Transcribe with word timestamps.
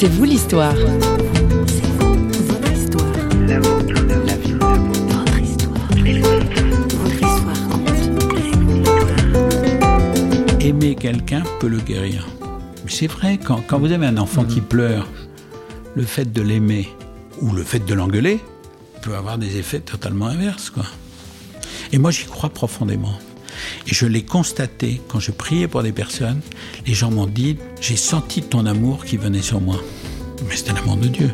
C'est 0.00 0.06
vous 0.06 0.22
l'histoire. 0.22 0.76
Aimer 10.60 10.94
quelqu'un 10.94 11.42
peut 11.58 11.66
le 11.66 11.78
guérir. 11.78 12.28
C'est 12.86 13.08
vrai, 13.08 13.40
quand, 13.42 13.60
quand 13.66 13.80
vous 13.80 13.90
avez 13.90 14.06
un 14.06 14.18
enfant 14.18 14.44
qui 14.44 14.60
pleure, 14.60 15.08
le 15.96 16.04
fait 16.04 16.32
de 16.32 16.42
l'aimer 16.42 16.88
ou 17.42 17.50
le 17.50 17.64
fait 17.64 17.80
de 17.80 17.92
l'engueuler 17.92 18.38
peut 19.02 19.16
avoir 19.16 19.36
des 19.36 19.56
effets 19.56 19.80
totalement 19.80 20.28
inverses. 20.28 20.70
Quoi. 20.70 20.84
Et 21.90 21.98
moi, 21.98 22.12
j'y 22.12 22.26
crois 22.26 22.50
profondément. 22.50 23.18
Et 23.88 23.94
je 23.94 24.06
l'ai 24.06 24.22
constaté 24.22 25.00
quand 25.08 25.18
je 25.18 25.30
priais 25.30 25.66
pour 25.66 25.82
des 25.82 25.92
personnes. 25.92 26.42
Les 26.86 26.92
gens 26.92 27.10
m'ont 27.10 27.26
dit 27.26 27.56
J'ai 27.80 27.96
senti 27.96 28.42
ton 28.42 28.66
amour 28.66 29.04
qui 29.04 29.16
venait 29.16 29.40
sur 29.40 29.62
moi. 29.62 29.80
Mais 30.46 30.56
c'était 30.56 30.74
l'amour 30.74 30.98
de 30.98 31.08
Dieu. 31.08 31.30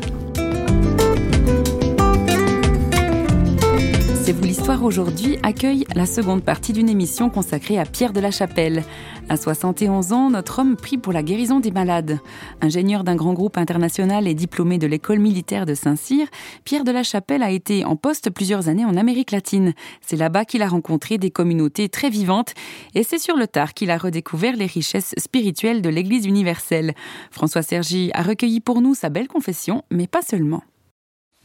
C'est 4.23 4.31
vous 4.31 4.43
l'histoire 4.43 4.83
aujourd'hui 4.83 5.37
accueille 5.43 5.85
la 5.93 6.05
seconde 6.05 6.43
partie 6.43 6.73
d'une 6.73 6.89
émission 6.89 7.29
consacrée 7.29 7.77
à 7.77 7.85
Pierre 7.85 8.13
de 8.13 8.21
la 8.21 8.31
Chapelle. 8.31 8.83
À 9.27 9.37
71 9.37 10.13
ans, 10.13 10.29
notre 10.29 10.59
homme 10.59 10.75
prie 10.75 10.99
pour 10.99 11.11
la 11.11 11.23
guérison 11.23 11.59
des 11.59 11.71
malades. 11.71 12.19
Ingénieur 12.61 13.03
d'un 13.03 13.15
grand 13.15 13.33
groupe 13.33 13.57
international 13.57 14.27
et 14.27 14.35
diplômé 14.35 14.77
de 14.77 14.85
l'école 14.85 15.17
militaire 15.17 15.65
de 15.65 15.73
Saint-Cyr, 15.73 16.27
Pierre 16.63 16.83
de 16.83 16.91
la 16.91 17.01
Chapelle 17.01 17.41
a 17.41 17.49
été 17.49 17.85
en 17.85 17.95
poste 17.95 18.29
plusieurs 18.29 18.69
années 18.69 18.85
en 18.85 18.95
Amérique 18.95 19.31
latine. 19.31 19.73
C'est 20.01 20.15
là-bas 20.15 20.45
qu'il 20.45 20.61
a 20.61 20.67
rencontré 20.67 21.17
des 21.17 21.31
communautés 21.31 21.89
très 21.89 22.11
vivantes 22.11 22.53
et 22.93 23.01
c'est 23.01 23.17
sur 23.17 23.35
le 23.35 23.47
tard 23.47 23.73
qu'il 23.73 23.89
a 23.89 23.97
redécouvert 23.97 24.55
les 24.55 24.67
richesses 24.67 25.15
spirituelles 25.17 25.81
de 25.81 25.89
l'Église 25.89 26.27
universelle. 26.27 26.93
François 27.31 27.63
Sergi 27.63 28.11
a 28.13 28.21
recueilli 28.21 28.59
pour 28.59 28.79
nous 28.79 28.93
sa 28.93 29.09
belle 29.09 29.27
confession, 29.27 29.83
mais 29.89 30.05
pas 30.05 30.21
seulement 30.21 30.63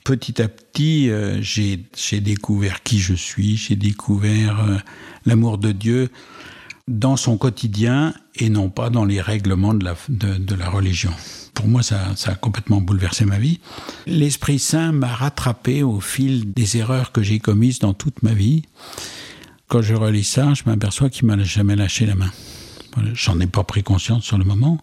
petit 0.02 0.42
à 0.42 0.48
petit, 0.48 1.08
euh, 1.10 1.40
j'ai 1.42 2.20
découvert 2.20 2.82
qui 2.82 2.98
je 2.98 3.14
suis, 3.14 3.56
j'ai 3.56 3.76
découvert 3.76 4.64
euh, 4.64 4.76
l'amour 5.24 5.58
de 5.58 5.70
Dieu 5.70 6.08
dans 6.90 7.16
son 7.16 7.38
quotidien 7.38 8.12
et 8.34 8.50
non 8.50 8.68
pas 8.68 8.90
dans 8.90 9.04
les 9.04 9.20
règlements 9.20 9.74
de 9.74 9.84
la, 9.84 9.94
de, 10.08 10.54
la 10.54 10.68
religion. 10.68 11.12
Pour 11.54 11.68
moi, 11.68 11.82
ça, 11.82 12.14
ça, 12.16 12.32
a 12.32 12.34
complètement 12.34 12.80
bouleversé 12.80 13.24
ma 13.24 13.38
vie. 13.38 13.60
L'Esprit 14.06 14.58
Saint 14.58 14.92
m'a 14.92 15.14
rattrapé 15.14 15.82
au 15.82 16.00
fil 16.00 16.52
des 16.52 16.76
erreurs 16.76 17.12
que 17.12 17.22
j'ai 17.22 17.38
commises 17.38 17.78
dans 17.78 17.94
toute 17.94 18.22
ma 18.22 18.34
vie. 18.34 18.62
Quand 19.68 19.82
je 19.82 19.94
relis 19.94 20.24
ça, 20.24 20.52
je 20.54 20.64
m'aperçois 20.66 21.10
qu'il 21.10 21.26
m'a 21.26 21.40
jamais 21.44 21.76
lâché 21.76 22.06
la 22.06 22.16
main. 22.16 22.30
J'en 23.14 23.38
ai 23.38 23.46
pas 23.46 23.62
pris 23.62 23.84
conscience 23.84 24.24
sur 24.24 24.36
le 24.36 24.44
moment. 24.44 24.78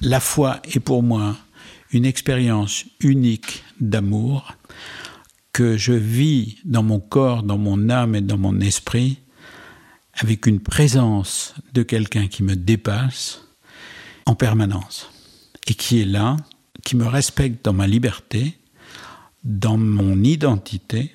La 0.00 0.20
foi 0.20 0.60
est 0.64 0.80
pour 0.80 1.02
moi 1.02 1.36
une 1.92 2.06
expérience 2.06 2.84
unique 3.00 3.62
d'amour 3.78 4.54
que 5.52 5.76
je 5.76 5.92
vis 5.92 6.56
dans 6.64 6.82
mon 6.82 6.98
corps, 6.98 7.42
dans 7.42 7.58
mon 7.58 7.90
âme 7.90 8.14
et 8.14 8.20
dans 8.22 8.38
mon 8.38 8.58
esprit, 8.60 9.18
avec 10.16 10.46
une 10.46 10.60
présence 10.60 11.54
de 11.72 11.82
quelqu'un 11.82 12.28
qui 12.28 12.42
me 12.42 12.56
dépasse 12.56 13.42
en 14.26 14.34
permanence 14.34 15.10
et 15.66 15.74
qui 15.74 16.00
est 16.00 16.06
là, 16.06 16.36
qui 16.84 16.96
me 16.96 17.06
respecte 17.06 17.64
dans 17.64 17.72
ma 17.72 17.86
liberté, 17.86 18.58
dans 19.44 19.76
mon 19.76 20.22
identité, 20.22 21.12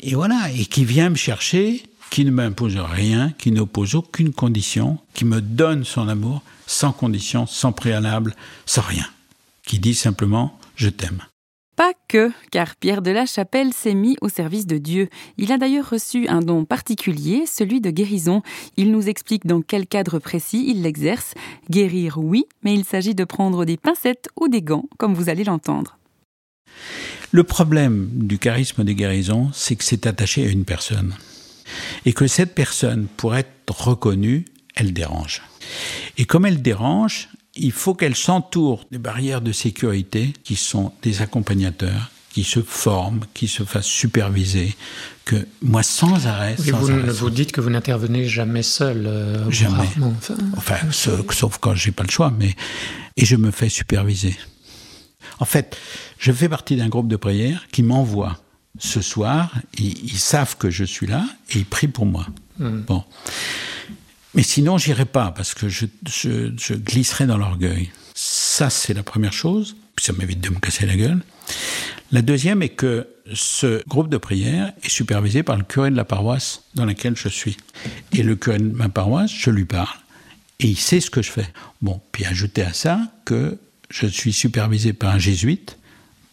et 0.00 0.14
voilà, 0.14 0.50
et 0.52 0.64
qui 0.64 0.84
vient 0.84 1.10
me 1.10 1.16
chercher, 1.16 1.82
qui 2.10 2.24
ne 2.24 2.30
m'impose 2.30 2.76
rien, 2.76 3.32
qui 3.38 3.50
n'oppose 3.50 3.94
aucune 3.94 4.32
condition, 4.32 4.98
qui 5.14 5.24
me 5.24 5.40
donne 5.40 5.84
son 5.84 6.08
amour 6.08 6.42
sans 6.66 6.92
condition, 6.92 7.46
sans 7.46 7.72
préalable, 7.72 8.34
sans 8.66 8.82
rien 8.82 9.06
qui 9.68 9.78
dit 9.78 9.94
simplement 9.94 10.58
Je 10.74 10.88
t'aime. 10.88 11.22
Pas 11.78 11.92
que, 12.08 12.32
car 12.50 12.74
Pierre 12.74 13.02
de 13.02 13.12
la 13.12 13.24
Chapelle 13.24 13.72
s'est 13.72 13.94
mis 13.94 14.16
au 14.20 14.28
service 14.28 14.66
de 14.66 14.78
Dieu. 14.78 15.08
Il 15.36 15.52
a 15.52 15.58
d'ailleurs 15.58 15.88
reçu 15.88 16.26
un 16.26 16.40
don 16.40 16.64
particulier, 16.64 17.44
celui 17.46 17.80
de 17.80 17.90
guérison. 17.90 18.42
Il 18.76 18.90
nous 18.90 19.08
explique 19.08 19.46
dans 19.46 19.62
quel 19.62 19.86
cadre 19.86 20.18
précis 20.18 20.64
il 20.66 20.82
l'exerce. 20.82 21.34
Guérir, 21.70 22.18
oui, 22.18 22.46
mais 22.64 22.74
il 22.74 22.84
s'agit 22.84 23.14
de 23.14 23.22
prendre 23.22 23.64
des 23.64 23.76
pincettes 23.76 24.28
ou 24.34 24.48
des 24.48 24.60
gants, 24.60 24.86
comme 24.98 25.14
vous 25.14 25.28
allez 25.28 25.44
l'entendre. 25.44 25.98
Le 27.30 27.44
problème 27.44 28.08
du 28.12 28.40
charisme 28.40 28.82
des 28.82 28.96
guérisons, 28.96 29.50
c'est 29.52 29.76
que 29.76 29.84
c'est 29.84 30.08
attaché 30.08 30.48
à 30.48 30.50
une 30.50 30.64
personne. 30.64 31.14
Et 32.04 32.12
que 32.12 32.26
cette 32.26 32.56
personne, 32.56 33.06
pour 33.16 33.36
être 33.36 33.86
reconnue, 33.86 34.46
elle 34.74 34.92
dérange. 34.92 35.42
Et 36.16 36.24
comme 36.24 36.44
elle 36.44 36.60
dérange, 36.60 37.28
il 37.58 37.72
faut 37.72 37.94
qu'elle 37.94 38.16
s'entoure 38.16 38.86
des 38.90 38.98
barrières 38.98 39.40
de 39.40 39.52
sécurité 39.52 40.32
qui 40.44 40.56
sont 40.56 40.92
des 41.02 41.22
accompagnateurs, 41.22 42.10
qui 42.30 42.44
se 42.44 42.60
forment, 42.60 43.20
qui 43.34 43.48
se 43.48 43.64
fassent 43.64 43.86
superviser, 43.86 44.76
que 45.24 45.46
moi 45.62 45.82
sans 45.82 46.26
arrêt. 46.26 46.54
vous, 46.58 47.00
vous 47.06 47.30
dites 47.30 47.52
que 47.52 47.60
vous 47.60 47.70
n'intervenez 47.70 48.24
jamais 48.26 48.62
seul. 48.62 49.06
Euh, 49.06 49.50
jamais. 49.50 49.88
enfin, 50.56 50.76
sauf, 50.90 51.58
quand 51.58 51.74
j'ai 51.74 51.92
pas 51.92 52.04
le 52.04 52.10
choix, 52.10 52.32
mais 52.36 52.54
et 53.16 53.24
je 53.24 53.36
me 53.36 53.50
fais 53.50 53.68
superviser. 53.68 54.36
En 55.40 55.44
fait, 55.44 55.76
je 56.18 56.32
fais 56.32 56.48
partie 56.48 56.76
d'un 56.76 56.88
groupe 56.88 57.08
de 57.08 57.16
prière 57.16 57.66
qui 57.72 57.82
m'envoie 57.82 58.38
ce 58.78 59.00
soir. 59.00 59.52
Ils, 59.78 60.04
ils, 60.04 60.18
savent 60.18 60.56
que 60.56 60.70
je 60.70 60.84
suis 60.84 61.06
là 61.06 61.24
et 61.50 61.58
ils 61.58 61.66
prient 61.66 61.88
pour 61.88 62.06
moi. 62.06 62.26
Hmm. 62.58 62.80
Bon. 62.82 63.04
Mais 64.38 64.44
sinon, 64.44 64.78
j'irai 64.78 65.04
pas 65.04 65.32
parce 65.32 65.52
que 65.52 65.68
je, 65.68 65.86
je, 66.06 66.74
glisserai 66.74 67.26
dans 67.26 67.38
l'orgueil. 67.38 67.90
Ça, 68.14 68.70
c'est 68.70 68.94
la 68.94 69.02
première 69.02 69.32
chose. 69.32 69.74
Puis 69.96 70.04
ça 70.04 70.12
m'évite 70.12 70.40
de 70.40 70.50
me 70.50 70.60
casser 70.60 70.86
la 70.86 70.94
gueule. 70.94 71.24
La 72.12 72.22
deuxième 72.22 72.62
est 72.62 72.68
que 72.68 73.08
ce 73.34 73.82
groupe 73.88 74.08
de 74.08 74.16
prière 74.16 74.72
est 74.84 74.88
supervisé 74.90 75.42
par 75.42 75.56
le 75.56 75.64
curé 75.64 75.90
de 75.90 75.96
la 75.96 76.04
paroisse 76.04 76.62
dans 76.76 76.84
laquelle 76.84 77.16
je 77.16 77.28
suis. 77.28 77.56
Et 78.12 78.22
le 78.22 78.36
curé 78.36 78.58
de 78.58 78.72
ma 78.72 78.88
paroisse, 78.88 79.32
je 79.32 79.50
lui 79.50 79.64
parle. 79.64 79.98
Et 80.60 80.68
il 80.68 80.78
sait 80.78 81.00
ce 81.00 81.10
que 81.10 81.20
je 81.20 81.32
fais. 81.32 81.48
Bon, 81.82 82.00
puis 82.12 82.24
ajouter 82.24 82.62
à 82.62 82.72
ça 82.72 83.00
que 83.24 83.58
je 83.90 84.06
suis 84.06 84.32
supervisé 84.32 84.92
par 84.92 85.16
un 85.16 85.18
jésuite, 85.18 85.78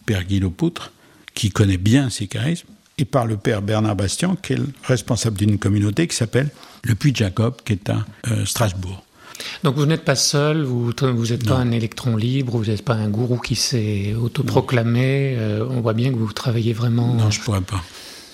Père 0.06 0.22
Guy 0.22 0.38
Poutre, 0.42 0.92
qui 1.34 1.50
connaît 1.50 1.76
bien 1.76 2.08
ces 2.08 2.28
charismes, 2.28 2.68
et 2.98 3.04
par 3.04 3.26
le 3.26 3.36
père 3.36 3.60
Bernard 3.60 3.96
Bastien, 3.96 4.36
qui 4.42 4.54
est 4.54 4.56
le 4.56 4.68
responsable 4.84 5.36
d'une 5.36 5.58
communauté 5.58 6.06
qui 6.06 6.16
s'appelle 6.16 6.48
le 6.82 6.94
Puy 6.94 7.12
de 7.12 7.16
Jacob, 7.16 7.54
qui 7.64 7.74
est 7.74 7.90
à 7.90 8.06
euh, 8.30 8.46
Strasbourg. 8.46 9.02
Donc 9.62 9.76
vous 9.76 9.84
n'êtes 9.84 10.04
pas 10.04 10.14
seul, 10.14 10.62
vous 10.62 10.94
n'êtes 11.28 11.46
pas 11.46 11.56
un 11.56 11.70
électron 11.72 12.16
libre, 12.16 12.56
vous 12.56 12.64
n'êtes 12.64 12.82
pas 12.82 12.94
un 12.94 13.08
gourou 13.08 13.36
qui 13.36 13.54
s'est 13.54 14.14
autoproclamé. 14.14 15.36
Euh, 15.36 15.66
on 15.68 15.82
voit 15.82 15.92
bien 15.92 16.10
que 16.10 16.16
vous 16.16 16.32
travaillez 16.32 16.72
vraiment. 16.72 17.12
Non, 17.12 17.30
je 17.30 17.40
pourrais 17.42 17.60
pas. 17.60 17.82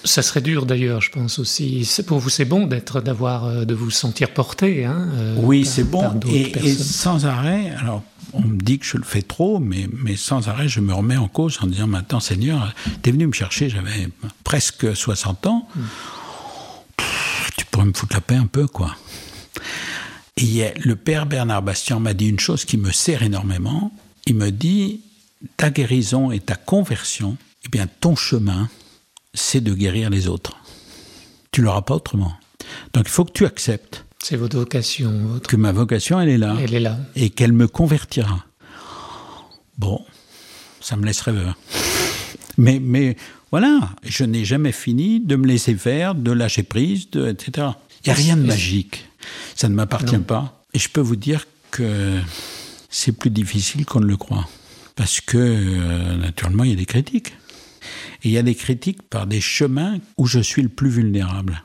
Ça 0.04 0.22
serait 0.22 0.40
dur 0.40 0.66
d'ailleurs, 0.66 1.00
je 1.00 1.10
pense 1.10 1.38
aussi. 1.38 1.88
Pour 2.06 2.18
vous, 2.18 2.28
c'est 2.28 2.44
bon 2.44 2.66
d'être, 2.66 3.00
d'avoir, 3.00 3.44
euh, 3.44 3.64
de 3.64 3.74
vous 3.74 3.90
sentir 3.90 4.30
porté. 4.30 4.84
Hein, 4.84 5.08
oui, 5.36 5.64
c'est 5.64 5.84
bon. 5.84 6.18
Et, 6.28 6.52
et, 6.66 6.74
sans 6.74 7.26
arrêt. 7.26 7.72
Alors 7.80 8.02
on 8.32 8.42
me 8.42 8.56
dit 8.56 8.78
que 8.78 8.86
je 8.86 8.96
le 8.96 9.04
fais 9.04 9.22
trop, 9.22 9.58
mais, 9.58 9.88
mais 9.92 10.16
sans 10.16 10.48
arrêt, 10.48 10.68
je 10.68 10.80
me 10.80 10.92
remets 10.92 11.16
en 11.16 11.28
cause 11.28 11.58
en 11.60 11.66
disant 11.66 11.86
Maintenant, 11.86 12.20
Seigneur, 12.20 12.74
tu 13.02 13.10
es 13.10 13.12
venu 13.12 13.26
me 13.26 13.32
chercher, 13.32 13.68
j'avais 13.68 14.08
presque 14.44 14.94
60 14.94 15.46
ans. 15.46 15.68
tu 17.56 17.64
pourrais 17.66 17.86
me 17.86 17.92
foutre 17.92 18.14
la 18.14 18.20
paix 18.20 18.36
un 18.36 18.46
peu, 18.46 18.66
quoi. 18.66 18.96
Et 20.38 20.64
le 20.76 20.96
père 20.96 21.26
Bernard 21.26 21.62
Bastien 21.62 21.98
m'a 21.98 22.14
dit 22.14 22.28
une 22.28 22.40
chose 22.40 22.64
qui 22.64 22.78
me 22.78 22.90
sert 22.90 23.22
énormément. 23.22 23.92
Il 24.26 24.36
me 24.36 24.50
dit 24.50 25.00
Ta 25.56 25.70
guérison 25.70 26.30
et 26.30 26.40
ta 26.40 26.56
conversion, 26.56 27.36
eh 27.64 27.68
bien, 27.68 27.86
ton 28.00 28.16
chemin, 28.16 28.68
c'est 29.34 29.60
de 29.60 29.74
guérir 29.74 30.10
les 30.10 30.28
autres. 30.28 30.56
Tu 31.50 31.62
l'auras 31.62 31.82
pas 31.82 31.94
autrement. 31.94 32.32
Donc, 32.94 33.04
il 33.06 33.10
faut 33.10 33.24
que 33.24 33.32
tu 33.32 33.44
acceptes 33.44 34.04
c'est 34.22 34.36
votre 34.36 34.56
vocation. 34.56 35.10
Votre... 35.26 35.50
Que 35.50 35.56
ma 35.56 35.72
vocation, 35.72 36.20
elle 36.20 36.28
est 36.28 36.38
là. 36.38 36.56
Elle 36.60 36.74
est 36.74 36.80
là. 36.80 36.96
Et 37.16 37.30
qu'elle 37.30 37.52
me 37.52 37.66
convertira. 37.66 38.46
Bon, 39.78 40.00
ça 40.80 40.96
me 40.96 41.04
laisse 41.04 41.20
rêveur. 41.20 41.58
Mais, 42.58 42.80
mais 42.80 43.16
voilà, 43.50 43.80
je 44.04 44.24
n'ai 44.24 44.44
jamais 44.44 44.72
fini 44.72 45.20
de 45.20 45.36
me 45.36 45.46
laisser 45.46 45.74
faire, 45.74 46.14
de 46.14 46.30
lâcher 46.30 46.62
prise, 46.62 47.08
de, 47.10 47.28
etc. 47.28 47.68
Il 48.04 48.08
n'y 48.08 48.10
a 48.10 48.14
rien 48.14 48.36
de 48.36 48.42
magique. 48.42 49.08
Ça 49.54 49.70
ne 49.70 49.74
m'appartient 49.74 50.18
pas. 50.18 50.62
Et 50.74 50.78
je 50.78 50.90
peux 50.90 51.00
vous 51.00 51.16
dire 51.16 51.46
que 51.70 52.20
c'est 52.90 53.12
plus 53.12 53.30
difficile 53.30 53.86
qu'on 53.86 54.00
ne 54.00 54.06
le 54.06 54.18
croit. 54.18 54.46
Parce 54.96 55.22
que, 55.22 55.38
euh, 55.38 56.16
naturellement, 56.18 56.64
il 56.64 56.70
y 56.70 56.72
a 56.74 56.76
des 56.76 56.84
critiques. 56.84 57.32
Et 58.22 58.28
il 58.28 58.30
y 58.32 58.38
a 58.38 58.42
des 58.42 58.54
critiques 58.54 59.02
par 59.02 59.26
des 59.26 59.40
chemins 59.40 59.98
où 60.16 60.26
je 60.26 60.40
suis 60.40 60.62
le 60.62 60.68
plus 60.68 60.90
vulnérable. 60.90 61.62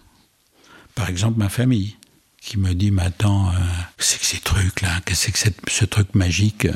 Par 0.95 1.09
exemple, 1.09 1.39
ma 1.39 1.49
famille 1.49 1.95
qui 2.41 2.57
me 2.57 2.73
dit, 2.73 2.91
mais 2.91 3.03
attends, 3.03 3.49
euh, 3.49 3.53
c'est 3.97 4.19
que 4.19 4.25
ces 4.25 4.39
trucs-là, 4.39 5.01
qu'est-ce 5.05 5.29
que 5.31 5.37
c'est 5.37 5.55
ce 5.69 5.85
truc 5.85 6.15
magique 6.15 6.65
euh, 6.65 6.73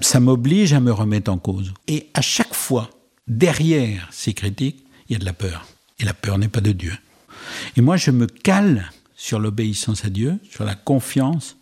Ça 0.00 0.20
m'oblige 0.20 0.72
à 0.72 0.80
me 0.80 0.92
remettre 0.92 1.30
en 1.30 1.38
cause. 1.38 1.74
Et 1.86 2.08
à 2.14 2.22
chaque 2.22 2.54
fois, 2.54 2.90
derrière 3.28 4.08
ces 4.10 4.32
critiques, 4.32 4.84
il 5.08 5.12
y 5.12 5.16
a 5.16 5.18
de 5.18 5.24
la 5.24 5.32
peur. 5.32 5.66
Et 5.98 6.04
la 6.04 6.14
peur 6.14 6.38
n'est 6.38 6.48
pas 6.48 6.60
de 6.60 6.72
Dieu. 6.72 6.96
Et 7.76 7.80
moi, 7.80 7.96
je 7.96 8.10
me 8.10 8.26
cale 8.26 8.90
sur 9.14 9.38
l'obéissance 9.38 10.04
à 10.04 10.10
Dieu, 10.10 10.38
sur 10.50 10.64
la 10.64 10.74
confiance, 10.74 11.56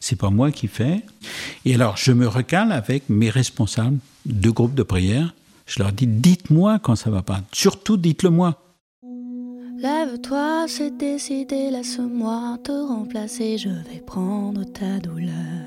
c'est 0.00 0.16
pas 0.16 0.30
moi 0.30 0.52
qui 0.52 0.68
fais. 0.68 1.02
Et 1.64 1.74
alors, 1.74 1.96
je 1.96 2.12
me 2.12 2.26
recale 2.26 2.72
avec 2.72 3.08
mes 3.08 3.30
responsables 3.30 3.98
de 4.26 4.50
groupes 4.50 4.74
de 4.74 4.82
prière. 4.82 5.34
Je 5.68 5.82
leur 5.82 5.92
dis, 5.92 6.06
dites-moi 6.06 6.78
quand 6.78 6.96
ça 6.96 7.10
va 7.10 7.22
pas. 7.22 7.42
Surtout, 7.52 7.98
dites-le 7.98 8.30
moi. 8.30 8.56
Lève-toi, 9.76 10.64
c'est 10.66 10.96
décidé, 10.96 11.70
laisse-moi 11.70 12.56
te 12.64 12.72
remplacer, 12.72 13.58
je 13.58 13.68
vais 13.68 14.00
prendre 14.04 14.64
ta 14.64 14.98
douleur. 14.98 15.66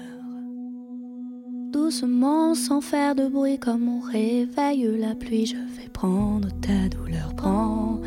Doucement, 1.71 2.55
sans 2.55 2.81
faire 2.81 3.13
de 3.15 3.27
bruit, 3.27 3.59
comme 3.59 3.87
on 3.87 4.01
réveille 4.01 4.89
la 4.97 5.13
pluie, 5.13 5.45
je 5.45 5.55
vais 5.55 5.87
prendre 5.93 6.49
ta 6.61 6.89
douleur, 6.89 7.33
prendre 7.35 8.01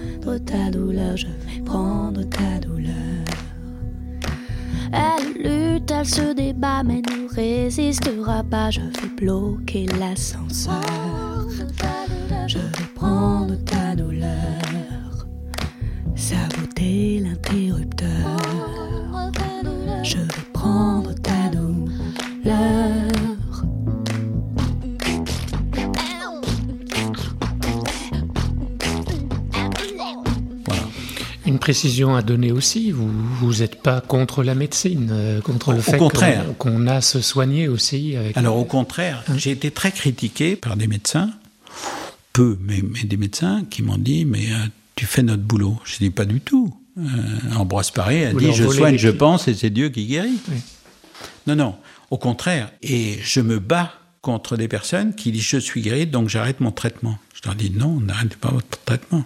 ta 0.45 0.71
douleur, 0.71 1.17
je 1.17 1.27
vais 1.27 1.63
prendre 1.65 2.23
ta 2.25 2.59
douleur. 2.59 3.25
Elle 4.93 5.33
lutte, 5.43 5.91
elle 5.91 6.07
se 6.07 6.35
débat, 6.35 6.83
mais 6.83 7.03
ne 7.03 7.33
résistera 7.33 8.43
pas, 8.43 8.71
je 8.71 8.81
vais 8.81 9.09
bloquer 9.17 9.87
l'ascenseur. 9.99 11.04
Je 12.47 12.59
vais 12.59 12.87
prendre 12.95 13.55
ta 13.65 13.97
douleur, 13.97 14.29
saboter 16.15 17.21
l'interrupteur. 17.21 18.37
Je 20.03 20.19
vais 20.19 20.43
prendre 20.53 21.15
ta 21.15 21.49
douleur. 21.49 21.85
Une 31.47 31.59
précision 31.59 32.15
à 32.15 32.23
donner 32.23 32.53
aussi, 32.53 32.91
vous 32.91 33.55
n'êtes 33.61 33.81
pas 33.81 34.03
contre 34.03 34.43
la 34.43 34.55
médecine, 34.55 35.09
euh, 35.13 35.41
contre 35.41 35.73
le 35.73 35.81
fait 35.81 35.99
qu'on 36.59 36.87
a 36.87 36.97
à 36.97 37.01
se 37.01 37.21
soigner 37.23 37.69
aussi. 37.69 38.17
Alors 38.35 38.59
au 38.59 38.65
contraire, 38.65 39.25
hein 39.29 39.35
j'ai 39.37 39.51
été 39.53 39.71
très 39.71 39.93
critiqué 39.93 40.57
par 40.57 40.77
des 40.77 40.87
médecins, 40.87 41.31
peu, 42.35 42.59
mais, 42.61 42.83
des 43.05 43.17
médecins 43.17 43.65
qui 43.71 43.83
m'ont 43.83 43.97
dit, 43.97 44.27
mais 44.27 44.51
euh, 44.51 44.67
tu 44.97 45.07
fais 45.07 45.23
notre 45.23 45.43
boulot. 45.43 45.79
Je 45.85 45.97
dis 45.97 46.11
pas 46.11 46.27
du 46.27 46.41
tout. 46.41 46.77
Euh, 46.99 47.03
Ambroise 47.57 47.91
Paré 47.91 48.27
a 48.27 48.35
dit, 48.35 48.53
je 48.53 48.69
soigne, 48.69 48.99
je 48.99 49.09
pense, 49.09 49.49
et 49.49 49.55
c'est 49.55 49.71
Dieu 49.71 49.89
qui 49.89 50.05
guérit. 50.05 50.39
Non, 51.47 51.57
non, 51.57 51.77
au 52.11 52.19
contraire. 52.19 52.71
Et 52.83 53.19
je 53.23 53.41
me 53.41 53.59
bats 53.59 53.93
contre 54.25 54.57
des 54.57 54.69
personnes 54.69 55.15
qui 55.15 55.31
disent, 55.31 55.43
je 55.43 55.59
suis 55.59 55.83
guéri, 55.83 56.07
donc 56.07 56.31
j'arrête 56.31 56.61
mon 56.61 56.73
traitement. 56.73 57.19
Je 57.35 57.47
leur 57.47 57.55
dis, 57.55 57.71
non, 57.71 58.01
n'arrêtez 58.01 58.37
pas 58.41 58.49
votre 58.51 58.83
traitement. 58.87 59.23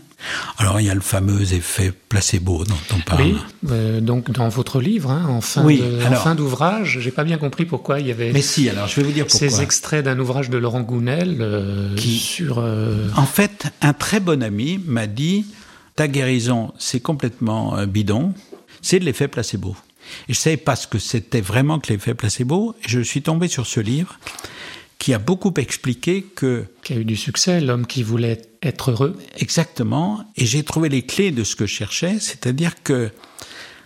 Alors 0.59 0.81
il 0.81 0.87
y 0.89 0.91
a 0.91 0.95
le 0.95 1.00
fameux 1.00 1.55
effet 1.55 1.93
placebo 2.09 2.65
dont 2.65 2.75
on 2.93 2.99
parle. 3.03 3.23
Oui, 3.23 3.37
euh, 3.71 4.00
donc 4.00 4.33
dans 4.33 4.49
votre 4.49 4.81
livre, 4.81 5.12
hein, 5.12 5.27
en 5.29 5.41
fin 5.41 6.35
d'ouvrage, 6.35 6.99
j'ai 7.00 7.12
pas 7.12 7.23
bien 7.23 7.39
compris 7.39 7.65
pourquoi 7.65 8.00
il 8.00 8.09
y 8.09 8.11
avait. 8.11 8.33
Mais 8.33 8.43
si, 8.43 8.69
alors 8.69 8.89
je 8.89 8.97
vais 8.97 9.05
vous 9.05 9.12
dire 9.12 9.29
pourquoi. 9.29 9.49
Ces 9.49 9.62
extraits 9.62 10.05
d'un 10.05 10.19
ouvrage 10.19 10.50
de 10.50 10.59
Laurent 10.59 10.81
Gounel 10.81 11.37
euh, 11.39 11.94
qui, 11.94 12.19
sur. 12.19 12.59
Euh, 12.59 13.06
en 13.17 13.27
fait, 13.27 13.69
un 13.81 13.93
très 13.93 14.19
bon 14.19 14.43
ami 14.43 14.81
m'a 14.85 15.06
dit 15.06 15.47
ta 15.94 16.09
guérison, 16.09 16.73
c'est 16.77 17.01
complètement 17.01 17.87
bidon, 17.87 18.35
c'est 18.83 18.99
de 18.99 19.05
l'effet 19.05 19.29
placebo. 19.29 19.77
Et 20.29 20.35
je 20.35 20.39
savais 20.39 20.56
pas 20.56 20.75
ce 20.75 20.89
que 20.89 20.99
c'était 20.99 21.41
vraiment 21.41 21.79
que 21.79 21.93
l'effet 21.93 22.15
placebo. 22.15 22.75
Et 22.83 22.89
je 22.89 23.01
suis 23.01 23.23
tombé 23.23 23.47
sur 23.47 23.67
ce 23.67 23.79
livre 23.79 24.19
qui 24.99 25.15
a 25.15 25.19
beaucoup 25.19 25.55
expliqué 25.56 26.23
que... 26.23 26.65
Qui 26.83 26.93
a 26.95 26.97
eu 26.97 27.05
du 27.05 27.17
succès, 27.17 27.61
l'homme 27.61 27.87
qui 27.87 28.03
voulait 28.03 28.43
être 28.62 28.91
heureux. 28.91 29.17
Exactement. 29.37 30.25
Et 30.37 30.45
j'ai 30.45 30.65
trouvé 30.65 30.89
les 30.89 31.03
clés 31.03 31.31
de 31.31 31.45
ce 31.45 31.56
que 31.56 31.67
je 31.67 31.75
cherchais, 31.75 32.19
c'est-à-dire 32.19 32.83
que 32.83 33.11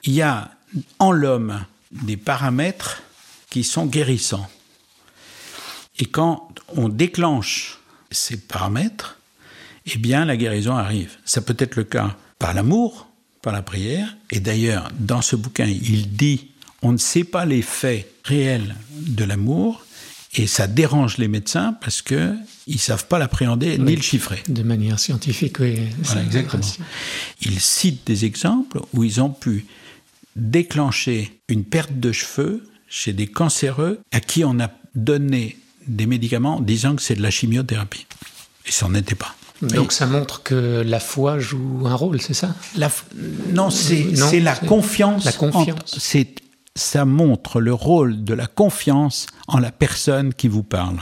il 0.04 0.14
y 0.14 0.22
a 0.22 0.50
en 0.98 1.12
l'homme 1.12 1.64
des 1.90 2.16
paramètres 2.16 3.02
qui 3.50 3.62
sont 3.62 3.86
guérissants. 3.86 4.48
Et 5.98 6.06
quand 6.06 6.48
on 6.68 6.88
déclenche 6.88 7.78
ces 8.10 8.38
paramètres, 8.38 9.18
eh 9.86 9.98
bien 9.98 10.24
la 10.24 10.36
guérison 10.36 10.74
arrive. 10.74 11.18
Ça 11.24 11.42
peut 11.42 11.56
être 11.58 11.76
le 11.76 11.84
cas 11.84 12.16
par 12.38 12.54
l'amour, 12.54 13.08
par 13.42 13.52
la 13.52 13.62
prière. 13.62 14.16
Et 14.30 14.40
d'ailleurs, 14.40 14.88
dans 14.98 15.22
ce 15.22 15.36
bouquin, 15.36 15.66
il 15.66 16.16
dit 16.16 16.48
on 16.80 16.92
ne 16.92 16.98
sait 16.98 17.24
pas 17.24 17.44
l'effet 17.44 18.08
réel 18.24 18.74
de 18.90 19.24
l'amour, 19.24 19.84
et 20.34 20.46
ça 20.46 20.66
dérange 20.66 21.18
les 21.18 21.28
médecins 21.28 21.76
parce 21.80 22.00
que 22.00 22.34
ils 22.66 22.78
savent 22.78 23.06
pas 23.06 23.18
l'appréhender 23.18 23.76
ni 23.78 23.96
le 23.96 24.02
chiffrer. 24.02 24.42
De 24.48 24.62
manière 24.62 24.98
scientifique, 24.98 25.58
oui. 25.60 25.78
Voilà, 26.02 26.22
exactement. 26.22 26.62
Ils 27.42 27.60
citent 27.60 28.06
des 28.06 28.24
exemples 28.24 28.80
où 28.94 29.04
ils 29.04 29.20
ont 29.20 29.30
pu 29.30 29.66
déclencher 30.36 31.38
une 31.48 31.64
perte 31.64 31.98
de 31.98 32.12
cheveux 32.12 32.66
chez 32.88 33.12
des 33.12 33.26
cancéreux 33.26 34.00
à 34.10 34.20
qui 34.20 34.44
on 34.44 34.58
a 34.60 34.70
donné 34.94 35.58
des 35.86 36.06
médicaments 36.06 36.60
disant 36.60 36.96
que 36.96 37.02
c'est 37.02 37.16
de 37.16 37.22
la 37.22 37.30
chimiothérapie. 37.30 38.06
Et 38.66 38.70
ça 38.70 38.88
n'en 38.88 38.94
était 38.94 39.14
pas. 39.14 39.34
Donc 39.60 39.92
ça 39.92 40.06
montre 40.06 40.42
que 40.42 40.82
la 40.84 40.98
foi 40.98 41.38
joue 41.38 41.82
un 41.84 41.94
rôle, 41.94 42.20
c'est 42.20 42.34
ça? 42.34 42.54
La 42.76 42.90
Non, 43.52 43.70
c'est 43.70 44.40
la 44.40 44.56
confiance. 44.56 45.24
La 45.24 45.32
confiance. 45.32 45.98
C'est 45.98 46.41
ça 46.74 47.04
montre 47.04 47.60
le 47.60 47.72
rôle 47.72 48.24
de 48.24 48.34
la 48.34 48.46
confiance 48.46 49.26
en 49.46 49.58
la 49.58 49.72
personne 49.72 50.32
qui 50.34 50.48
vous 50.48 50.62
parle. 50.62 50.98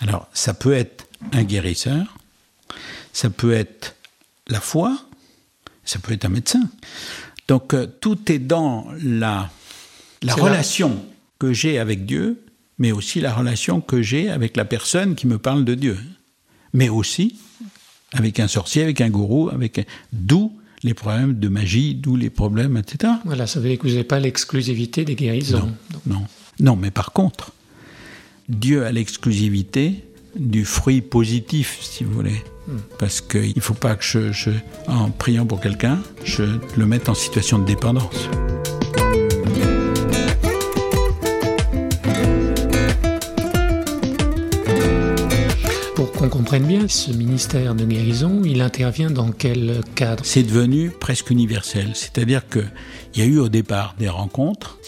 Alors, 0.00 0.28
ça 0.32 0.54
peut 0.54 0.74
être 0.74 1.06
un 1.32 1.44
guérisseur, 1.44 2.18
ça 3.12 3.30
peut 3.30 3.52
être 3.52 3.96
la 4.48 4.60
foi, 4.60 4.96
ça 5.84 5.98
peut 5.98 6.12
être 6.12 6.24
un 6.24 6.30
médecin. 6.30 6.68
Donc, 7.48 7.74
euh, 7.74 7.86
tout 7.86 8.30
est 8.30 8.38
dans 8.38 8.86
la, 9.02 9.50
la 10.22 10.34
relation 10.34 11.04
que 11.38 11.52
j'ai 11.52 11.78
avec 11.78 12.04
Dieu, 12.04 12.44
mais 12.78 12.92
aussi 12.92 13.20
la 13.20 13.32
relation 13.32 13.80
que 13.80 14.02
j'ai 14.02 14.30
avec 14.30 14.56
la 14.56 14.64
personne 14.64 15.14
qui 15.14 15.26
me 15.26 15.38
parle 15.38 15.64
de 15.64 15.74
Dieu. 15.74 15.98
Mais 16.72 16.88
aussi 16.88 17.36
avec 18.12 18.40
un 18.40 18.48
sorcier, 18.48 18.82
avec 18.82 19.00
un 19.00 19.10
gourou, 19.10 19.48
avec 19.50 19.86
d'où 20.12 20.57
les 20.82 20.94
problèmes 20.94 21.34
de 21.38 21.48
magie, 21.48 21.94
d'où 21.94 22.16
les 22.16 22.30
problèmes, 22.30 22.76
etc. 22.76 23.12
Voilà, 23.24 23.46
ça 23.46 23.60
veut 23.60 23.68
dire 23.68 23.78
que 23.78 23.82
vous 23.82 23.94
n'avez 23.94 24.04
pas 24.04 24.20
l'exclusivité 24.20 25.04
des 25.04 25.14
guérisons. 25.14 25.72
Non, 26.06 26.22
non, 26.60 26.76
mais 26.76 26.90
par 26.90 27.12
contre, 27.12 27.52
Dieu 28.48 28.84
a 28.84 28.92
l'exclusivité 28.92 30.04
du 30.36 30.64
fruit 30.64 31.00
positif, 31.00 31.78
si 31.80 32.04
vous 32.04 32.12
voulez. 32.12 32.42
Hmm. 32.66 32.78
Parce 32.98 33.20
qu'il 33.20 33.52
ne 33.56 33.60
faut 33.60 33.74
pas 33.74 33.96
que 33.96 34.04
je, 34.04 34.50
en 34.86 35.10
priant 35.10 35.46
pour 35.46 35.60
quelqu'un, 35.60 36.00
je 36.24 36.44
le 36.76 36.86
mette 36.86 37.08
en 37.08 37.14
situation 37.14 37.58
de 37.58 37.64
dépendance. 37.64 38.28
Comprenne 46.48 46.66
bien, 46.66 46.88
ce 46.88 47.10
ministère 47.10 47.74
de 47.74 47.84
guérison, 47.84 48.40
il 48.42 48.62
intervient 48.62 49.10
dans 49.10 49.32
quel 49.32 49.82
cadre? 49.94 50.24
C'est 50.24 50.44
devenu 50.44 50.88
presque 50.88 51.28
universel. 51.28 51.90
C'est-à-dire 51.92 52.48
qu'il 52.48 52.70
y 53.16 53.20
a 53.20 53.26
eu 53.26 53.38
au 53.38 53.50
départ 53.50 53.94
des 53.98 54.08
rencontres, 54.08 54.78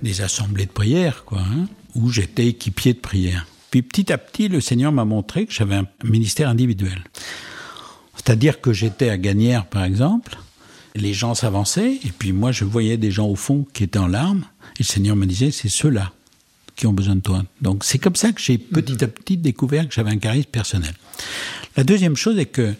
des 0.00 0.22
assemblées 0.22 0.64
de 0.64 0.70
prière, 0.70 1.26
quoi, 1.26 1.40
hein, 1.40 1.66
où 1.94 2.08
j'étais 2.08 2.46
équipier 2.46 2.94
de 2.94 3.00
prière. 3.00 3.46
Puis 3.70 3.82
petit 3.82 4.10
à 4.14 4.16
petit, 4.16 4.48
le 4.48 4.62
Seigneur 4.62 4.92
m'a 4.92 5.04
montré 5.04 5.44
que 5.44 5.52
j'avais 5.52 5.74
un 5.74 5.86
ministère 6.04 6.48
individuel. 6.48 7.04
C'est-à-dire 8.16 8.62
que 8.62 8.72
j'étais 8.72 9.10
à 9.10 9.18
Gagnères, 9.18 9.66
par 9.66 9.84
exemple, 9.84 10.38
les 10.94 11.12
gens 11.12 11.34
s'avançaient, 11.34 11.98
et 12.02 12.12
puis 12.18 12.32
moi 12.32 12.50
je 12.50 12.64
voyais 12.64 12.96
des 12.96 13.10
gens 13.10 13.26
au 13.26 13.36
fond 13.36 13.66
qui 13.74 13.84
étaient 13.84 13.98
en 13.98 14.06
larmes, 14.06 14.46
et 14.78 14.84
le 14.84 14.86
Seigneur 14.86 15.16
me 15.16 15.26
disait, 15.26 15.50
c'est 15.50 15.68
ceux-là 15.68 16.12
qui 16.76 16.86
ont 16.86 16.92
besoin 16.92 17.16
de 17.16 17.20
toi. 17.20 17.42
Donc 17.60 17.84
c'est 17.84 17.98
comme 17.98 18.16
ça 18.16 18.32
que 18.32 18.40
j'ai 18.40 18.58
petit 18.58 19.02
à 19.02 19.08
petit 19.08 19.36
découvert 19.36 19.88
que 19.88 19.94
j'avais 19.94 20.10
un 20.10 20.18
charisme 20.18 20.50
personnel. 20.50 20.94
La 21.76 21.84
deuxième 21.84 22.16
chose 22.16 22.38
est 22.38 22.46
que 22.46 22.74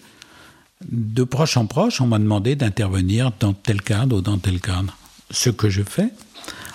de 0.91 1.25
proche 1.25 1.57
en 1.57 1.67
proche, 1.67 2.01
on 2.01 2.07
m'a 2.07 2.19
demandé 2.19 2.57
d'intervenir 2.57 3.33
dans 3.41 3.53
tel 3.53 3.83
cadre 3.83 4.19
ou 4.19 4.21
dans 4.21 4.39
tel 4.39 4.61
cadre. 4.61 4.97
Ce 5.31 5.51
que 5.51 5.71
je 5.71 5.83
fais, 5.83 6.11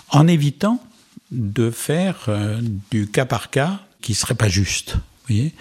en 0.10 0.28
évitant 0.28 0.84
de 1.32 1.70
faire 1.70 2.26
euh, 2.28 2.60
du 2.90 3.08
cas 3.08 3.26
par 3.26 3.50
cas 3.50 3.80
qui 4.02 4.16
serait 4.16 4.36
pas 4.36 4.50
juste. 4.50 4.96
Vous 4.96 5.36
voyez 5.36 5.54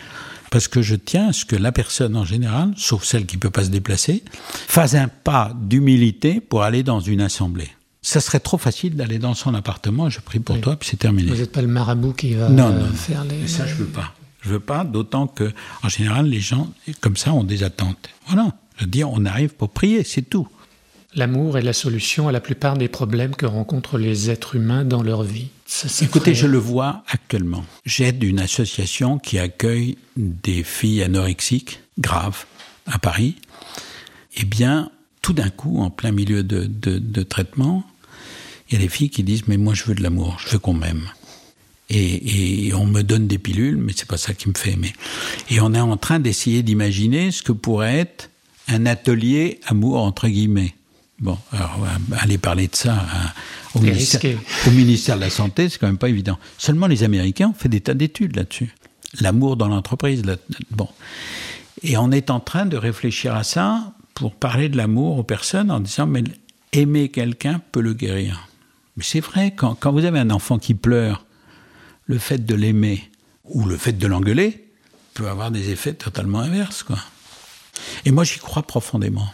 parce 0.51 0.67
que 0.67 0.81
je 0.81 0.95
tiens 0.95 1.29
à 1.29 1.33
ce 1.35 1.45
que 1.45 1.57
la 1.57 1.73
personne 1.73 2.17
en 2.17 2.25
général, 2.25 2.73
sauf 2.77 3.05
celle 3.05 3.27
qui 3.27 3.37
ne 3.37 3.41
peut 3.41 3.51
pas 3.51 3.65
se 3.65 3.71
déplacer, 3.71 4.25
fasse 4.67 4.95
un 4.95 5.09
pas 5.09 5.53
d'humilité 5.55 6.41
pour 6.41 6.63
aller 6.63 6.83
dans 6.83 7.01
une 7.01 7.21
assemblée 7.21 7.69
ça 8.09 8.23
serait 8.23 8.41
trop 8.41 8.57
facile 8.57 8.97
d'aller 8.97 9.19
dans 9.19 9.35
son 9.35 9.55
appartement, 9.55 10.09
je 10.09 10.21
prie 10.21 10.39
pour 10.39 10.59
toi, 10.63 10.77
puis 10.77 10.89
c'est 10.89 10.97
terminé. 10.97 11.31
Vous 11.31 11.37
n'êtes 11.37 11.53
pas 11.53 11.61
le 11.61 11.69
marabout 11.69 12.15
qui 12.15 12.33
va 12.33 12.49
non, 12.49 12.71
non, 12.71 12.87
faire 12.87 13.23
les... 13.25 13.47
Ça, 13.47 13.67
je 13.67 13.75
veux 13.75 13.85
pas. 13.85 14.15
Je 14.41 14.49
veux 14.49 14.61
pas, 14.61 14.85
d'autant 14.85 15.27
que, 15.27 15.53
en 15.83 15.91
général, 15.91 16.27
les 16.27 16.41
gens, 16.41 16.73
comme 17.03 17.19
ça, 17.19 17.35
ont 17.35 17.45
des 17.45 17.65
attentes. 17.65 18.09
Voilà. 18.27 18.55
Je 18.77 18.85
veux 18.85 18.91
dire, 18.91 19.11
on 19.11 19.27
arrive 19.27 19.51
pour 19.51 19.69
prier, 19.69 20.05
c'est 20.05 20.23
tout. 20.23 20.49
L'amour 21.17 21.59
est 21.59 21.63
la 21.63 21.75
solution 21.75 22.29
à 22.29 22.33
la 22.33 22.41
plupart 22.41 22.79
des 22.79 22.89
problèmes 22.89 23.35
que 23.35 23.45
rencontrent 23.45 23.99
les 23.99 24.31
êtres 24.31 24.57
humains 24.57 24.87
dans 24.87 25.03
leur 25.03 25.23
vie. 25.23 25.49
Écoutez, 26.01 26.35
je 26.35 26.47
le 26.47 26.57
vois 26.57 27.03
actuellement. 27.09 27.67
J'aide 27.85 28.23
une 28.23 28.41
association 28.41 29.19
qui 29.19 29.39
accueille 29.39 29.99
des 30.17 30.63
filles 30.63 31.03
anorexiques 31.03 31.81
graves 31.99 32.47
à 32.87 32.99
Paris. 32.99 33.37
Eh 34.39 34.47
bien, 34.47 34.91
tout 35.21 35.35
d'un 35.35 35.51
coup, 35.51 35.81
en 35.81 35.91
plein 35.91 36.13
milieu 36.13 36.43
de, 36.43 36.65
de, 36.65 36.99
de 36.99 37.23
traitement, 37.23 37.85
Il 38.69 38.75
y 38.75 38.77
a 38.77 38.81
des 38.81 38.89
filles 38.89 39.11
qui 39.11 39.23
disent 39.23 39.47
mais 39.49 39.57
moi 39.57 39.75
je 39.75 39.85
veux 39.85 39.95
de 39.95 40.03
l'amour, 40.03 40.39
je 40.45 40.51
veux 40.51 40.59
qu'on 40.59 40.75
m'aime. 40.75 41.09
Et, 41.91 42.71
on 42.75 42.85
me 42.85 43.03
donne 43.03 43.27
des 43.27 43.39
pilules, 43.39 43.77
mais 43.77 43.93
c'est 43.97 44.07
pas 44.07 44.19
ça 44.19 44.35
qui 44.35 44.49
me 44.49 44.55
fait 44.55 44.73
aimer. 44.73 44.93
Et 45.49 45.61
on 45.61 45.73
est 45.73 45.81
en 45.81 45.97
train 45.97 46.21
d'essayer 46.21 46.63
d'imaginer 46.63 47.31
ce 47.31 47.43
que 47.43 47.53
pourrait 47.53 47.97
être 47.97 48.31
un 48.69 48.85
atelier 48.85 49.61
amour 49.67 50.03
entre 50.03 50.29
guillemets. 50.29 50.75
Bon, 51.19 51.39
alors 51.51 51.87
aller 52.19 52.39
parler 52.39 52.69
de 52.69 52.77
ça 52.77 53.05
au, 53.75 53.81
ministère, 53.81 54.39
au, 54.67 54.71
ministère, 54.71 55.17
de 55.17 55.23
la 55.23 55.31
Santé, 55.31 55.69
c'est 55.69 55.79
quand 55.79 55.89
même 55.89 55.99
pas 55.99 56.11
évident. 56.11 56.39
Seulement 56.59 56.87
les 56.87 57.03
Américains 57.03 57.49
ont 57.49 57.59
fait 57.59 57.69
des 57.69 57.81
tas 57.81 57.95
d'études 57.95 58.37
là-dessus. 58.37 58.75
L'amour 59.21 59.57
dans 59.57 59.69
l'entreprise. 59.69 60.23
Bon. 60.71 60.89
Et 61.83 61.97
on 61.97 62.13
est 62.13 62.31
en 62.31 62.39
train 62.39 62.67
de 62.67 62.77
réfléchir 62.77 63.35
à 63.35 63.43
ça 63.43 63.93
pour 64.15 64.35
parler 64.35 64.69
de 64.69 64.77
l'amour 64.77 65.19
aux 65.19 65.25
personnes 65.25 65.71
en 65.71 65.81
disant 65.81 66.07
mais 66.07 66.23
aimer 66.73 67.09
quelqu'un 67.09 67.61
peut 67.73 67.81
le 67.81 67.95
guérir. 67.95 68.48
Mais 68.99 69.05
c'est 69.05 69.21
vrai, 69.21 69.55
quand, 69.55 69.93
vous 69.93 70.05
avez 70.05 70.19
un 70.19 70.31
enfant 70.31 70.59
qui 70.59 70.75
pleure, 70.75 71.25
le 72.07 72.19
fait 72.19 72.45
de 72.45 72.55
l'aimer 72.57 73.09
ou 73.45 73.65
le 73.65 73.77
fait 73.77 73.93
de 73.93 74.07
l'engueuler 74.09 74.65
peut 75.15 75.29
avoir 75.29 75.53
des 75.53 75.71
effets 75.71 75.95
totalement 75.95 76.41
inverses. 76.41 76.85
Et 78.05 78.11
moi, 78.11 78.25
j'y 78.25 78.41
crois 78.41 78.65
profondément. 78.65 79.33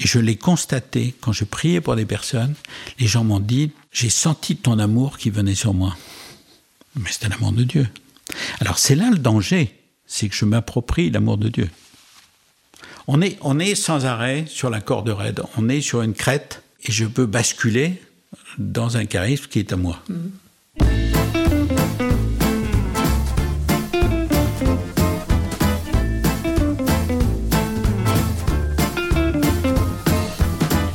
Et 0.00 0.08
je 0.08 0.18
l'ai 0.18 0.34
constaté 0.34 1.14
quand 1.20 1.30
je 1.30 1.44
priais 1.44 1.80
pour 1.80 1.94
des 1.94 2.06
personnes, 2.06 2.56
les 2.98 3.06
gens 3.06 3.22
m'ont 3.22 3.38
dit, 3.38 3.70
j'ai 3.92 4.10
senti 4.10 4.56
ton 4.56 4.80
amour 4.80 5.16
qui 5.16 5.30
venait 5.30 5.54
sur 5.54 5.74
moi. 5.74 5.96
Mais 6.96 7.12
c'était 7.12 7.28
l'amour 7.28 7.52
de 7.52 7.62
Dieu. 7.62 7.88
Alors 8.58 8.80
c'est 8.80 8.96
là 8.96 9.10
le 9.12 9.18
danger, 9.18 9.78
c'est 10.06 10.28
que 10.28 10.34
je 10.34 10.44
m'approprie 10.44 11.08
l'amour 11.10 11.38
de 11.38 11.48
Dieu. 11.48 11.70
On 13.06 13.22
est, 13.22 13.38
on 13.42 13.60
est 13.60 13.76
sans 13.76 14.06
arrêt 14.06 14.44
sur 14.48 14.70
la 14.70 14.80
corde 14.80 15.08
raide, 15.08 15.42
on 15.56 15.68
est 15.68 15.82
sur 15.82 16.02
une 16.02 16.14
crête 16.14 16.64
et 16.82 16.90
je 16.90 17.04
peux 17.04 17.26
basculer 17.26 18.02
dans 18.58 18.96
un 18.96 19.04
charisme 19.04 19.46
qui 19.48 19.58
est 19.60 19.72
à 19.72 19.76
moi. 19.76 19.98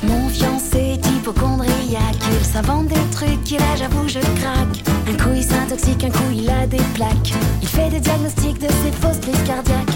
Mon 0.03 0.29
fiancé 0.29 0.77
est 0.77 1.05
hypochondriaque, 1.07 2.15
il 2.31 2.45
s'invente 2.45 2.87
des 2.87 2.95
trucs 3.11 3.51
et 3.51 3.57
là 3.57 3.75
j'avoue 3.77 4.07
je 4.07 4.19
craque. 4.19 4.83
Un 5.07 5.17
coup 5.17 5.33
il 5.35 5.43
s'intoxique, 5.43 6.03
un 6.03 6.09
coup 6.09 6.31
il 6.33 6.49
a 6.49 6.67
des 6.67 6.77
plaques. 6.93 7.33
Il 7.61 7.67
fait 7.67 7.89
des 7.89 7.99
diagnostics 7.99 8.59
de 8.59 8.67
ses 8.67 8.91
fausses 8.91 9.19
prises 9.19 9.43
cardiaques. 9.45 9.92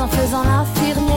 En 0.00 0.06
faisant 0.06 0.44
l'infirmière, 0.44 1.07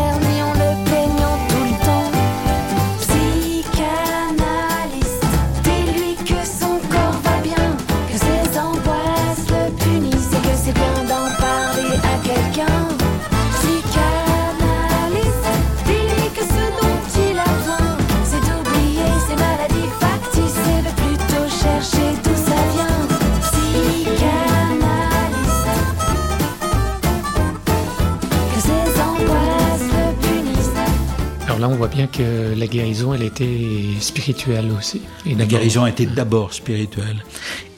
bien 31.91 32.07
que 32.07 32.53
la 32.55 32.67
guérison, 32.67 33.13
elle 33.13 33.23
était 33.23 33.59
spirituelle 33.99 34.71
aussi. 34.71 35.01
Et 35.25 35.35
La 35.35 35.45
guérison 35.45 35.85
était 35.85 36.05
d'abord 36.05 36.53
spirituelle. 36.53 37.23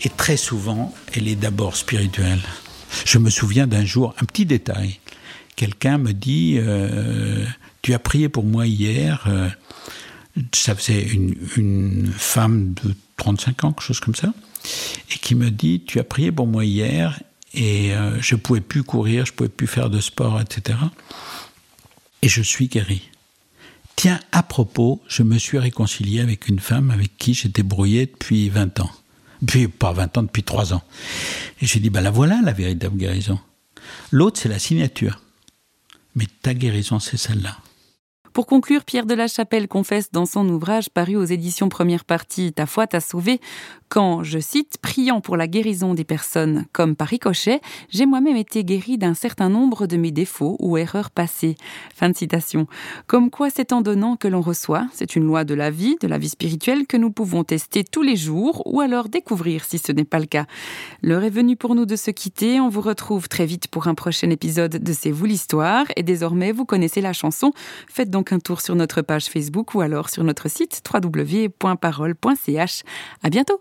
Et 0.01 0.09
très 0.09 0.37
souvent, 0.37 0.93
elle 1.13 1.27
est 1.27 1.35
d'abord 1.35 1.75
spirituelle. 1.75 2.41
Je 3.05 3.17
me 3.17 3.29
souviens 3.29 3.67
d'un 3.67 3.85
jour, 3.85 4.13
un 4.21 4.25
petit 4.25 4.45
détail. 4.45 4.99
Quelqu'un 5.55 5.97
me 5.97 6.13
dit 6.13 6.57
euh, 6.57 7.45
Tu 7.81 7.93
as 7.93 7.99
prié 7.99 8.29
pour 8.29 8.43
moi 8.43 8.67
hier. 8.67 9.25
euh, 9.27 9.49
ça 10.53 10.75
faisait 10.75 11.03
une, 11.03 11.35
une 11.57 12.11
femme 12.15 12.73
de 12.83 12.95
35 13.17 13.63
ans, 13.63 13.71
quelque 13.73 13.83
chose 13.83 13.99
comme 13.99 14.15
ça. 14.15 14.33
Et 15.11 15.17
qui 15.17 15.35
me 15.35 15.49
dit 15.49 15.83
Tu 15.85 15.99
as 15.99 16.03
prié 16.03 16.31
pour 16.31 16.47
moi 16.47 16.65
hier. 16.65 17.19
Et 17.53 17.93
euh, 17.93 18.19
je 18.19 18.35
pouvais 18.35 18.61
plus 18.61 18.83
courir, 18.83 19.25
je 19.25 19.33
pouvais 19.33 19.49
plus 19.49 19.67
faire 19.67 19.89
de 19.89 19.99
sport, 19.99 20.41
etc. 20.41 20.77
Et 22.23 22.29
je 22.29 22.41
suis 22.41 22.67
guéri. 22.67 23.09
Tiens, 23.95 24.19
à 24.31 24.43
propos, 24.43 25.01
je 25.07 25.23
me 25.23 25.37
suis 25.37 25.57
réconcilié 25.57 26.19
avec 26.19 26.47
une 26.47 26.59
femme 26.59 26.91
avec 26.91 27.17
qui 27.17 27.33
j'étais 27.33 27.63
brouillé 27.63 28.07
depuis 28.07 28.49
20 28.49 28.79
ans. 28.79 28.91
Puis, 29.45 29.67
pas 29.67 29.91
20 29.91 30.17
ans, 30.17 30.23
depuis 30.23 30.43
3 30.43 30.73
ans. 30.73 30.83
Et 31.61 31.65
j'ai 31.65 31.79
dit, 31.79 31.89
ben 31.89 32.01
la 32.01 32.11
voilà 32.11 32.41
la 32.43 32.53
véritable 32.53 32.97
guérison. 32.97 33.39
L'autre, 34.11 34.39
c'est 34.39 34.49
la 34.49 34.59
signature. 34.59 35.21
Mais 36.15 36.25
ta 36.41 36.53
guérison, 36.53 36.99
c'est 36.99 37.17
celle-là. 37.17 37.57
Pour 38.33 38.47
conclure, 38.47 38.83
Pierre 38.83 39.05
de 39.05 39.13
la 39.13 39.27
Chapelle 39.27 39.67
confesse 39.67 40.11
dans 40.11 40.25
son 40.25 40.49
ouvrage 40.49 40.89
paru 40.89 41.15
aux 41.15 41.23
éditions 41.23 41.69
Première 41.69 42.03
Partie 42.03 42.51
Ta 42.51 42.65
foi 42.65 42.87
t'a 42.87 42.99
sauvé 42.99 43.39
quand, 43.93 44.23
je 44.23 44.39
cite, 44.39 44.79
priant 44.81 45.21
pour 45.21 45.37
la 45.37 45.45
guérison 45.45 45.93
des 45.93 46.03
personnes 46.03 46.65
comme 46.73 46.95
par 46.95 47.09
ricochet, 47.09 47.61
j'ai 47.89 48.07
moi-même 48.07 48.37
été 48.37 48.63
guéri 48.63 48.97
d'un 48.97 49.13
certain 49.13 49.49
nombre 49.49 49.85
de 49.85 49.97
mes 49.97 50.09
défauts 50.09 50.57
ou 50.59 50.77
erreurs 50.77 51.11
passées. 51.11 51.55
Fin 51.93 52.09
de 52.09 52.17
citation. 52.17 52.65
Comme 53.05 53.29
quoi 53.29 53.51
c'est 53.51 53.71
en 53.71 53.81
donnant 53.81 54.15
que 54.15 54.27
l'on 54.27 54.41
reçoit, 54.41 54.87
c'est 54.93 55.15
une 55.15 55.25
loi 55.25 55.43
de 55.43 55.53
la 55.53 55.69
vie, 55.69 55.95
de 56.01 56.07
la 56.07 56.17
vie 56.17 56.29
spirituelle 56.29 56.87
que 56.87 56.97
nous 56.97 57.11
pouvons 57.11 57.43
tester 57.43 57.83
tous 57.83 58.01
les 58.01 58.15
jours 58.15 58.63
ou 58.65 58.81
alors 58.81 59.09
découvrir 59.09 59.63
si 59.63 59.77
ce 59.77 59.91
n'est 59.91 60.05
pas 60.05 60.19
le 60.19 60.25
cas. 60.25 60.47
L'heure 61.03 61.23
est 61.23 61.29
venue 61.29 61.55
pour 61.55 61.75
nous 61.75 61.85
de 61.85 61.95
se 61.95 62.09
quitter, 62.09 62.59
on 62.59 62.69
vous 62.69 62.81
retrouve 62.81 63.29
très 63.29 63.45
vite 63.45 63.67
pour 63.67 63.87
un 63.87 63.93
prochain 63.93 64.31
épisode 64.31 64.77
de 64.77 64.93
C'est 64.93 65.11
vous 65.11 65.25
l'histoire 65.25 65.85
et 65.95 66.01
désormais 66.01 66.51
vous 66.51 66.65
connaissez 66.65 67.01
la 67.01 67.13
chanson, 67.13 67.53
faites 67.87 68.09
un 68.31 68.39
tour 68.39 68.61
sur 68.61 68.75
notre 68.75 69.01
page 69.01 69.25
Facebook 69.25 69.75
ou 69.75 69.81
alors 69.81 70.09
sur 70.09 70.23
notre 70.23 70.49
site 70.49 70.81
www.parole.ch. 70.93 72.83
À 73.21 73.29
bientôt! 73.29 73.59